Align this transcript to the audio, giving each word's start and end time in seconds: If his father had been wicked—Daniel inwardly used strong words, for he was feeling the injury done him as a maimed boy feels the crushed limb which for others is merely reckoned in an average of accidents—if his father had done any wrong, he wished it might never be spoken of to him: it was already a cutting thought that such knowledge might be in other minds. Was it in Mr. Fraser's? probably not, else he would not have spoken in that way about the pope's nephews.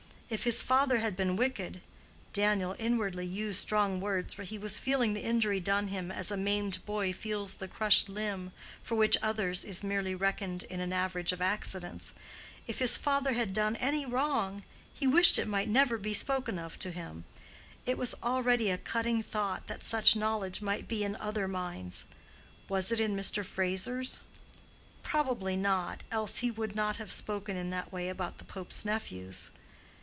If 0.33 0.45
his 0.45 0.63
father 0.63 0.99
had 0.99 1.17
been 1.17 1.35
wicked—Daniel 1.35 2.73
inwardly 2.79 3.25
used 3.25 3.59
strong 3.59 3.99
words, 3.99 4.33
for 4.33 4.43
he 4.43 4.57
was 4.57 4.79
feeling 4.79 5.13
the 5.13 5.19
injury 5.25 5.59
done 5.59 5.89
him 5.89 6.09
as 6.09 6.31
a 6.31 6.37
maimed 6.37 6.79
boy 6.85 7.11
feels 7.11 7.55
the 7.55 7.67
crushed 7.67 8.07
limb 8.07 8.53
which 8.89 9.17
for 9.17 9.25
others 9.25 9.65
is 9.65 9.83
merely 9.83 10.15
reckoned 10.15 10.63
in 10.63 10.79
an 10.79 10.93
average 10.93 11.33
of 11.33 11.41
accidents—if 11.41 12.79
his 12.79 12.95
father 12.97 13.33
had 13.33 13.51
done 13.51 13.75
any 13.75 14.05
wrong, 14.05 14.63
he 14.93 15.05
wished 15.05 15.37
it 15.37 15.49
might 15.49 15.67
never 15.67 15.97
be 15.97 16.13
spoken 16.13 16.57
of 16.57 16.79
to 16.79 16.91
him: 16.91 17.25
it 17.85 17.97
was 17.97 18.15
already 18.23 18.69
a 18.69 18.77
cutting 18.77 19.21
thought 19.21 19.67
that 19.67 19.83
such 19.83 20.15
knowledge 20.15 20.61
might 20.61 20.87
be 20.87 21.03
in 21.03 21.17
other 21.17 21.45
minds. 21.49 22.05
Was 22.69 22.89
it 22.89 23.01
in 23.01 23.17
Mr. 23.17 23.43
Fraser's? 23.43 24.21
probably 25.03 25.57
not, 25.57 26.03
else 26.09 26.37
he 26.37 26.49
would 26.49 26.73
not 26.73 26.95
have 26.95 27.11
spoken 27.11 27.57
in 27.57 27.69
that 27.71 27.91
way 27.91 28.07
about 28.07 28.37
the 28.37 28.45
pope's 28.45 28.85
nephews. 28.85 29.49